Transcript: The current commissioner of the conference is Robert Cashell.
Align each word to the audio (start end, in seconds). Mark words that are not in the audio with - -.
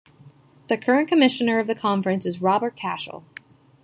The 0.67 0.79
current 0.79 1.09
commissioner 1.09 1.59
of 1.59 1.67
the 1.67 1.75
conference 1.75 2.25
is 2.25 2.41
Robert 2.41 2.75
Cashell. 2.75 3.23